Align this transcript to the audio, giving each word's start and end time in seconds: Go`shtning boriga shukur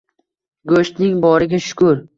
Go`shtning 0.73 1.15
boriga 1.27 1.65
shukur 1.71 2.07